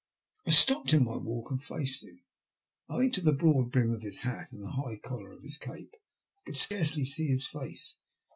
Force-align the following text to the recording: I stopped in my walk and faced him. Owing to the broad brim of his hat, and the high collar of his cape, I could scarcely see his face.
I 0.47 0.49
stopped 0.49 0.93
in 0.93 1.03
my 1.03 1.15
walk 1.17 1.51
and 1.51 1.61
faced 1.61 2.03
him. 2.03 2.23
Owing 2.89 3.11
to 3.11 3.21
the 3.21 3.31
broad 3.33 3.71
brim 3.71 3.91
of 3.91 4.01
his 4.01 4.21
hat, 4.21 4.51
and 4.51 4.63
the 4.63 4.71
high 4.71 4.97
collar 4.97 5.31
of 5.31 5.43
his 5.43 5.59
cape, 5.59 5.93
I 6.37 6.41
could 6.47 6.57
scarcely 6.57 7.05
see 7.05 7.27
his 7.27 7.45
face. 7.45 7.99